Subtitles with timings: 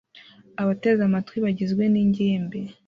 [0.61, 2.59] Abateze amatwi bagizwe n'ingimbi